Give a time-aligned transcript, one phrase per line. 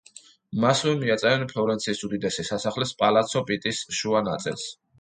[0.61, 4.69] მასვე მიაწერენ ფლორენციის უდიდესი სასახლის პალაცო პიტის შუა ნაწილს.